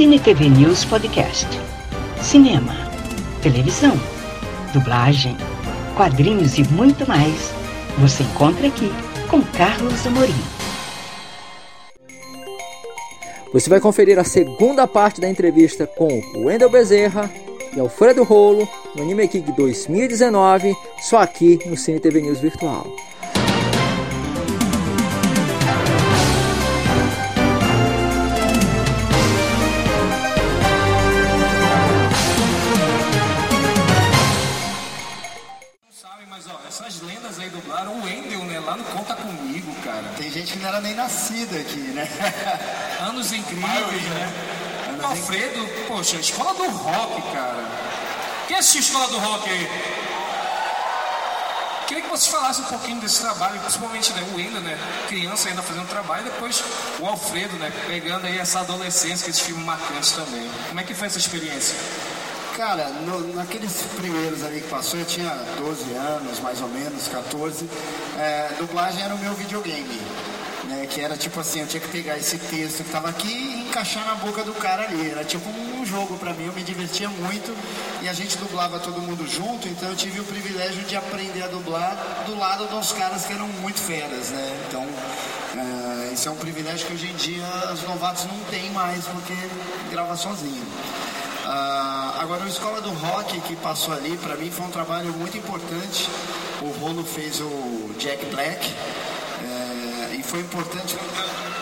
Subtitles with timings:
[0.00, 1.46] Cine TV News Podcast.
[2.22, 2.72] Cinema,
[3.42, 3.92] televisão,
[4.72, 5.36] dublagem,
[5.94, 7.52] quadrinhos e muito mais.
[7.98, 8.90] Você encontra aqui
[9.28, 10.32] com Carlos Amorim.
[13.52, 16.08] Você vai conferir a segunda parte da entrevista com
[16.46, 17.30] Wendel Bezerra
[17.76, 22.86] e Alfredo Rolo no Anime Geek 2019, só aqui no Cine TV News Virtual.
[40.80, 42.08] Nem nascida aqui, né?
[43.00, 44.32] Anos incríveis, né?
[44.90, 45.86] Anos Alfredo, incríveis.
[45.88, 47.80] poxa, escola do rock, cara.
[48.50, 49.68] Quem assistiu Escola do Rock aí?
[51.86, 54.76] Queria que vocês falassem um pouquinho desse trabalho, principalmente né, o Wendel, né?
[55.06, 56.60] Criança ainda fazendo trabalho, e depois
[56.98, 57.72] o Alfredo, né?
[57.86, 60.50] Pegando aí essa adolescência, que esses filmes marcantes também.
[60.66, 61.76] Como é que foi essa experiência?
[62.56, 67.68] Cara, no, naqueles primeiros ali que passou, eu tinha 12 anos, mais ou menos, 14.
[68.18, 69.98] É, dublagem era o meu videogame
[70.70, 70.86] né?
[70.86, 74.06] Que era tipo assim, eu tinha que pegar esse texto que tava aqui e encaixar
[74.06, 75.10] na boca do cara ali.
[75.10, 77.54] Era tipo um jogo para mim, eu me divertia muito
[78.00, 81.48] e a gente dublava todo mundo junto, então eu tive o privilégio de aprender a
[81.48, 84.56] dublar do lado dos caras que eram muito feras, né?
[84.68, 89.04] Então, uh, isso é um privilégio que hoje em dia os novatos não têm mais
[89.06, 89.34] porque
[89.90, 90.66] grava sozinho.
[91.50, 95.36] Uh, agora, a escola do rock que passou ali, para mim foi um trabalho muito
[95.36, 96.08] importante.
[96.62, 98.72] O Rolo fez o Jack Black,
[100.20, 100.96] e foi importante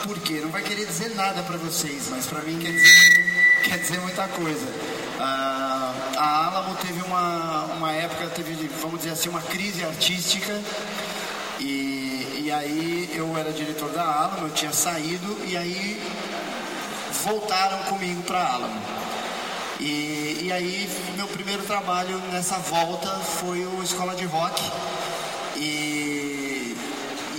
[0.02, 4.00] porque não vai querer dizer nada para vocês, mas para mim quer dizer, quer dizer
[4.00, 4.66] muita coisa.
[5.20, 10.60] Ah, a Alamo teve uma, uma época, teve, vamos dizer assim, uma crise artística.
[11.60, 16.00] E, e aí eu era diretor da Alamo, eu tinha saído, e aí
[17.24, 18.82] voltaram comigo para a Alamo.
[19.80, 23.08] E, e aí meu primeiro trabalho nessa volta
[23.40, 24.62] foi o Escola de Rock.
[25.56, 26.48] E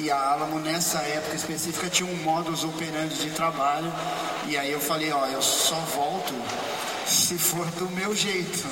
[0.02, 3.92] e a Alamo nessa época específica tinha um modus operandi de trabalho
[4.48, 6.34] e aí eu falei, ó, eu só volto
[7.06, 8.66] se for do meu jeito.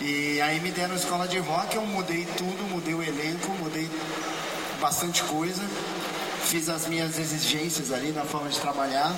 [0.00, 3.90] E aí me deram escola de rock, eu mudei tudo, mudei o elenco, mudei
[4.80, 5.62] bastante coisa,
[6.44, 9.12] fiz as minhas exigências ali na forma de trabalhar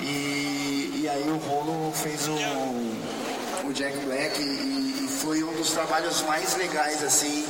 [0.00, 5.72] e, e aí o Rolo fez o, o Jack Black e, e foi um dos
[5.72, 7.44] trabalhos mais legais assim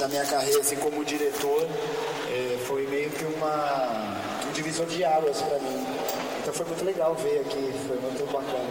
[0.00, 1.68] da minha carreira assim como diretor
[2.28, 4.16] é, foi meio que uma,
[4.48, 5.86] um divisor de águas para mim.
[6.40, 8.68] Então foi muito legal ver aqui, foi muito bacana.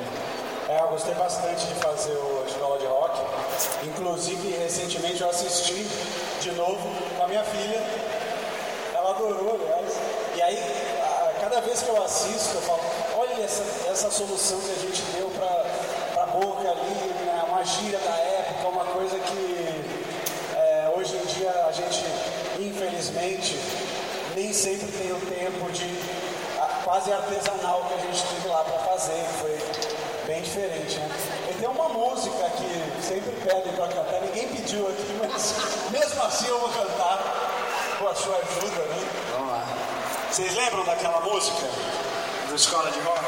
[0.67, 3.21] É, eu gostei bastante de fazer o Escola de Rock.
[3.83, 5.88] Inclusive, recentemente eu assisti
[6.41, 7.81] de novo com a minha filha.
[8.94, 9.94] Ela adorou, aliás.
[10.35, 10.59] E aí,
[11.01, 12.81] a, cada vez que eu assisto, eu falo,
[13.37, 17.45] olha essa, essa solução que a gente deu para a boca ali, né?
[17.47, 19.85] uma gíria da época, uma coisa que
[20.55, 22.03] é, hoje em dia a gente
[22.59, 23.59] infelizmente,
[24.35, 25.85] nem sempre tem o tempo de
[26.83, 29.59] quase artesanal que a gente teve lá para fazer, foi
[30.25, 31.09] bem diferente, né?
[31.51, 35.53] E tem uma música que sempre pedem para cantar, ninguém pediu aqui, mas
[35.91, 37.19] mesmo assim eu vou cantar
[37.99, 39.07] com a sua ajuda, né?
[39.33, 39.65] Vamos lá.
[40.31, 41.67] Vocês lembram daquela música
[42.57, 43.23] Escola de Rock?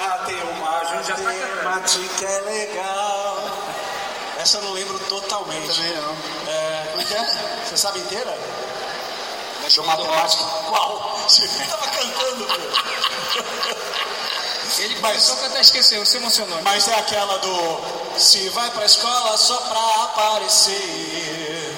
[0.00, 1.30] Ah, tem uma, a já tá
[2.24, 3.50] é legal.
[4.38, 5.76] Essa eu não lembro totalmente.
[5.76, 6.16] Também não.
[6.48, 7.64] É, como é que é?
[7.66, 8.34] Você sabe inteira?
[9.76, 10.42] Eu matemática.
[10.68, 11.20] Qual?
[11.28, 12.46] Você estava cantando,
[14.78, 16.58] Ele Mas, só que até esqueceu, se emocionou.
[16.62, 17.80] Mas é aquela do
[18.16, 21.76] Se vai pra escola só pra aparecer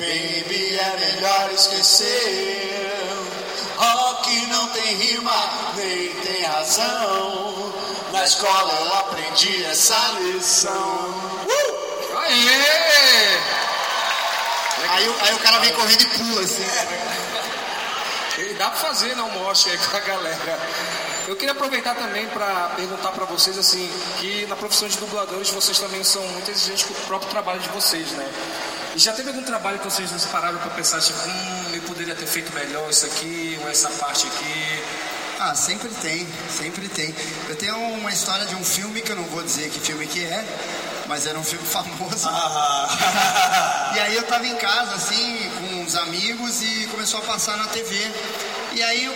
[0.00, 2.78] Baby, é melhor esquecer
[4.28, 5.32] Rock não tem rima,
[5.74, 7.72] nem tem razão
[8.12, 11.14] Na escola eu aprendi essa lição
[12.16, 13.38] Aê!
[14.90, 16.64] Aí, aí o cara vem correndo e pula assim.
[18.38, 20.60] Ele dá pra fazer não mostre aí com a galera.
[21.26, 25.78] Eu queria aproveitar também para perguntar para vocês assim, que na profissão de dubladores vocês
[25.78, 28.28] também são muito exigentes com o próprio trabalho de vocês, né?
[28.98, 31.82] E já teve algum trabalho que vocês não se pararam para pensar, tipo, hum, eu
[31.82, 34.82] poderia ter feito melhor isso aqui, ou essa parte aqui?
[35.38, 37.14] Ah, sempre tem, sempre tem.
[37.48, 40.24] Eu tenho uma história de um filme que eu não vou dizer que filme que
[40.24, 40.44] é,
[41.06, 42.28] mas era um filme famoso.
[42.28, 43.92] Ah.
[43.94, 47.68] e aí eu tava em casa, assim, com uns amigos e começou a passar na
[47.68, 47.94] TV.
[48.72, 49.14] E aí, eu,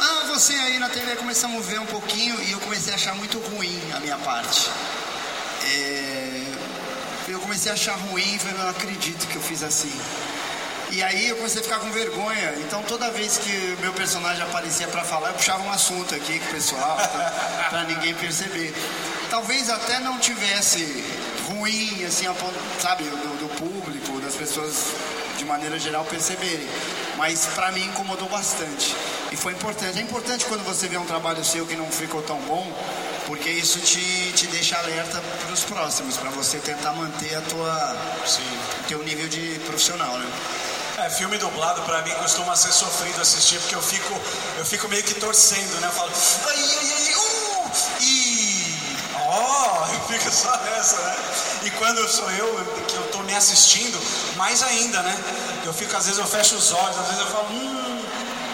[0.00, 3.16] ah, você aí na TV, começamos a ver um pouquinho e eu comecei a achar
[3.16, 4.70] muito ruim a minha parte.
[5.64, 6.53] É,
[7.28, 9.92] eu comecei a achar ruim, falei, não acredito que eu fiz assim.
[10.90, 12.54] E aí eu comecei a ficar com vergonha.
[12.58, 16.46] Então toda vez que meu personagem aparecia para falar, eu puxava um assunto aqui com
[16.46, 16.96] o pessoal,
[17.70, 18.72] para ninguém perceber.
[19.30, 21.04] Talvez até não tivesse
[21.48, 22.26] ruim, assim,
[22.78, 24.92] sabe, do, do público, das pessoas
[25.36, 26.68] de maneira geral perceberem.
[27.16, 28.94] Mas para mim incomodou bastante.
[29.32, 29.98] E foi importante.
[29.98, 32.72] É importante quando você vê um trabalho seu que não ficou tão bom,
[33.26, 37.96] porque isso te, te deixa alerta para os próximos, para você tentar manter a tua,
[38.26, 38.58] Sim.
[38.88, 40.26] teu nível de profissional, né?
[40.98, 44.14] É, filme dublado para mim costuma ser sofrido assistir, porque eu fico,
[44.58, 45.88] eu fico meio que torcendo, né?
[45.88, 46.10] Eu falo,
[46.48, 48.76] ai, ai, ai, uh, e
[49.16, 51.16] ó, oh, eu fico só nessa, né?
[51.64, 53.98] E quando sou eu, que eu tô me assistindo,
[54.36, 55.16] mais ainda, né?
[55.64, 58.04] Eu fico, às vezes eu fecho os olhos, às vezes eu falo, hum,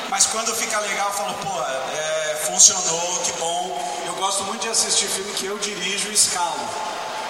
[0.09, 3.90] mas quando fica legal, eu falo, pô, é, funcionou, que bom.
[4.11, 6.69] Eu gosto muito de assistir filme que eu dirijo e escalo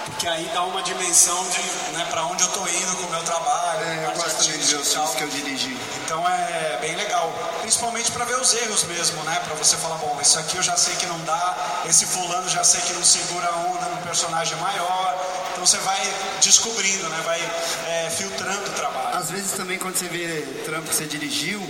[0.05, 1.61] porque aí dá uma dimensão de
[1.93, 3.83] né, para onde eu estou indo com o meu trabalho.
[3.85, 5.77] É, eu gosto também de ver os filmes que eu dirigi.
[6.03, 7.31] Então é bem legal,
[7.61, 9.39] principalmente para ver os erros mesmo, né?
[9.43, 12.63] Para você falar, bom, isso aqui eu já sei que não dá, esse fulano já
[12.63, 15.25] sei que não segura a onda num personagem maior.
[15.51, 15.99] Então você vai
[16.41, 17.21] descobrindo, né?
[17.23, 17.39] Vai
[17.87, 19.17] é, filtrando o trabalho.
[19.17, 21.61] Às vezes também quando você vê trampo que você dirigiu,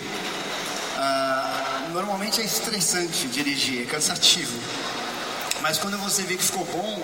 [0.98, 4.60] ah, normalmente é estressante dirigir, é cansativo.
[5.62, 7.02] Mas quando você vê que ficou bom,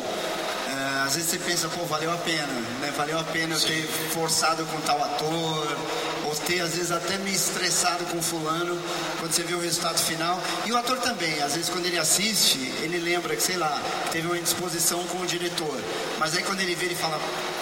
[1.06, 2.52] às vezes você pensa, pô, valeu a pena,
[2.82, 2.94] né?
[2.98, 5.78] Valeu a pena eu ter forçado com tal ator,
[6.26, 8.78] ou ter às vezes até me estressado com fulano,
[9.20, 10.38] quando você vê o resultado final.
[10.66, 13.82] E o ator também, às vezes quando ele assiste, ele lembra que, sei lá,
[14.12, 15.80] teve uma indisposição com o diretor.
[16.20, 17.18] Mas aí quando ele vê, ele fala,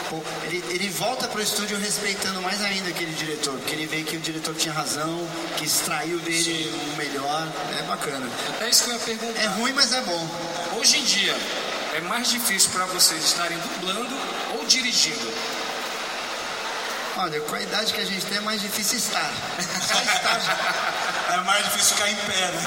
[0.10, 4.18] pô, ele, ele volta pro estúdio respeitando mais ainda aquele diretor, porque ele vê que
[4.18, 5.28] o diretor tinha razão,
[5.58, 7.48] que extraiu dele o melhor.
[7.78, 8.28] É bacana.
[8.62, 9.42] É isso que eu ia perguntar.
[9.42, 10.28] É ruim, mas é bom.
[10.78, 11.36] Hoje em dia,
[11.94, 14.14] é mais difícil para vocês estarem dublando
[14.54, 15.34] ou dirigindo?
[17.18, 19.32] Olha, com a idade que a gente tem é mais difícil estar.
[19.88, 21.34] Só estar já.
[21.34, 22.66] É mais difícil ficar em pé, né?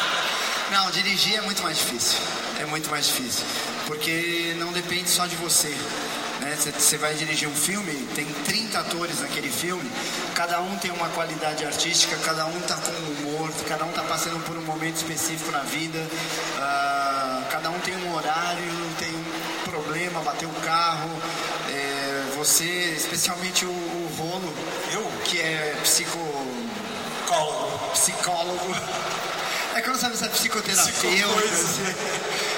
[0.70, 2.18] Não, dirigir é muito mais difícil.
[2.60, 3.44] É muito mais difícil.
[3.86, 5.74] Porque não depende só de você.
[6.40, 6.56] Né?
[6.56, 9.90] Você vai dirigir um filme, tem 30 atores naquele filme,
[10.34, 14.38] cada um tem uma qualidade artística, cada um está com humor, cada um está passando
[14.44, 15.98] por um momento específico na vida.
[15.98, 17.09] Uh,
[17.70, 21.10] cada um tem um horário, tem um problema, bater o carro.
[21.68, 22.64] É, você,
[22.96, 24.52] especialmente o, o Rolo,
[24.92, 26.48] eu que é psicólogo,
[27.92, 28.74] psicólogo.
[29.72, 30.96] É que eu não sabe se é psicoterapeuta,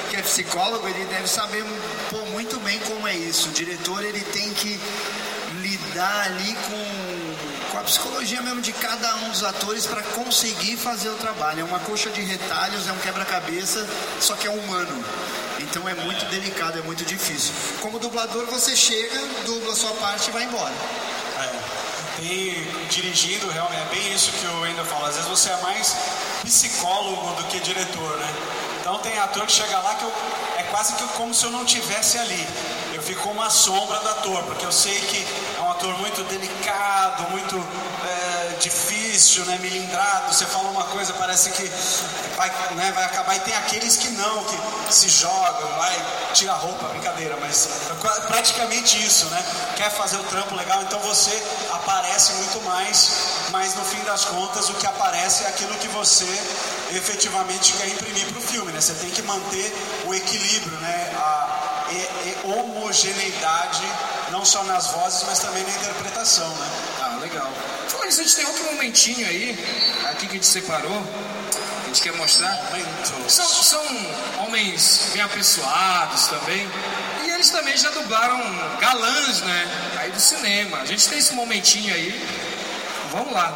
[0.08, 1.62] que é psicólogo, ele deve saber
[2.08, 3.50] pô, muito bem como é isso.
[3.50, 4.80] O diretor ele tem que
[5.60, 7.11] lidar ali com,
[7.72, 11.60] com a psicologia mesmo de cada um dos atores para conseguir fazer o trabalho.
[11.60, 13.88] É uma coxa de retalhos, é um quebra-cabeça,
[14.20, 15.02] só que é humano.
[15.58, 17.54] Então é muito delicado, é muito difícil.
[17.80, 20.74] Como dublador, você chega, dubla a sua parte e vai embora.
[21.38, 22.22] É.
[22.22, 25.08] E dirigindo, realmente, é bem isso que o Wendel fala.
[25.08, 25.96] Às vezes você é mais
[26.44, 28.34] psicólogo do que diretor, né?
[28.80, 30.12] Então tem ator que chega lá que eu,
[30.58, 32.46] é quase que como se eu não tivesse ali.
[32.92, 35.26] Eu fico uma sombra do ator, porque eu sei que
[35.56, 36.61] é um ator muito delicado,
[37.30, 37.56] muito
[38.04, 40.32] é, difícil, né, melindrado.
[40.32, 41.70] Você fala uma coisa, parece que
[42.36, 43.36] vai, né, vai acabar.
[43.36, 48.20] E tem aqueles que não, que se jogam, vai, tira a roupa, brincadeira, mas é
[48.26, 49.44] praticamente isso, né?
[49.76, 51.30] Quer fazer o trampo legal, então você
[51.72, 53.10] aparece muito mais,
[53.50, 56.26] mas no fim das contas o que aparece é aquilo que você
[56.92, 58.80] efetivamente quer imprimir para o filme, né?
[58.80, 61.12] Você tem que manter o equilíbrio, né?
[61.16, 61.51] A
[61.90, 63.82] e, e homogeneidade,
[64.30, 66.70] não só nas vozes, mas também na interpretação, né?
[67.00, 67.50] Ah, legal.
[67.88, 69.58] Falando isso, a gente tem outro momentinho aí,
[70.10, 71.06] aqui que a gente separou,
[71.82, 72.56] a gente quer mostrar.
[73.28, 73.84] São, são
[74.44, 76.68] homens bem apessoados também,
[77.24, 78.40] e eles também já dublaram
[78.80, 79.92] galãs, né?
[79.98, 80.78] Aí do cinema.
[80.78, 82.26] A gente tem esse momentinho aí,
[83.10, 83.52] vamos lá.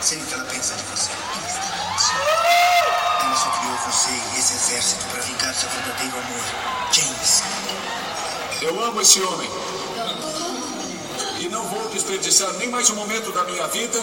[0.00, 1.10] Sei o que ela pensa de você.
[2.12, 2.73] Ela
[3.36, 6.44] só criou você e esse exército para vingar seu verdadeiro amor.
[6.92, 7.42] James.
[8.62, 9.50] Eu amo esse homem.
[11.40, 14.00] E não vou desperdiçar nem mais um momento da minha vida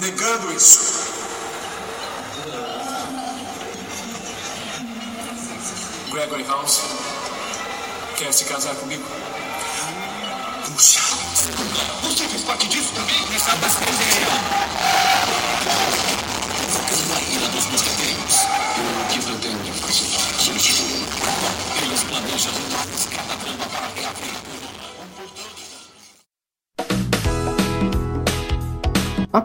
[0.00, 1.12] negando isso.
[6.10, 6.80] Gregory House
[8.16, 9.04] quer se casar comigo?
[10.66, 11.00] Puxa!
[12.02, 13.26] Você fez parte disso também?
[13.30, 14.11] Nessa ilha